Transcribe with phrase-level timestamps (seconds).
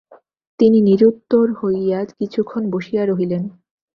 [0.59, 3.43] তিনি নিরুত্তর হইয়া কিছুক্ষণ বসিয়া রহিলেন।